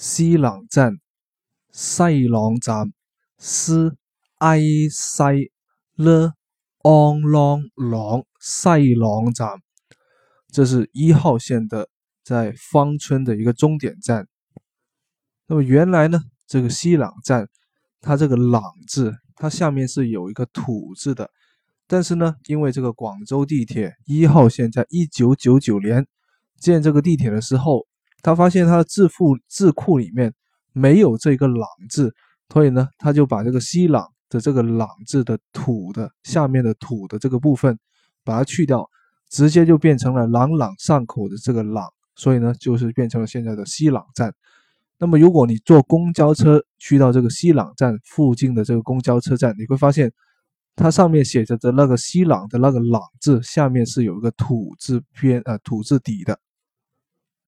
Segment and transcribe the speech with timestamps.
[0.00, 1.00] 西朗站、
[1.72, 2.92] 西朗站、
[3.36, 3.96] s
[4.36, 5.50] i 西
[5.96, 6.34] 了
[6.84, 9.60] on long 朗西朗站，
[10.52, 11.88] 这是一号线的
[12.22, 14.28] 在芳村的一个终点站。
[15.48, 17.48] 那么原来呢，这个西朗站，
[18.00, 21.28] 它这个朗字，它下面是有一个土字的。
[21.88, 26.06] 但是呢，因为这个广州地铁一号线在一九九九年
[26.56, 27.88] 建这个地铁的时候，
[28.22, 30.32] 他发现他的字库字库里面
[30.72, 32.12] 没有这个“朗”字，
[32.52, 37.78] 所以呢，他就把这个“西朗”的这个“朗”字的土的下面的土的这个部分
[38.24, 38.88] 把它去掉，
[39.30, 41.86] 直接就变成了朗朗上口的这个“朗”，
[42.16, 44.32] 所以呢，就是变成了现在的西朗站。
[44.98, 50.12] 那么，如果你坐公交车去到这个西朗站附近的这个公交车站，你会发现。
[50.80, 56.38] 它上面写着的那个西朗的那个朗字，下面是有一个土字边呃土字底的。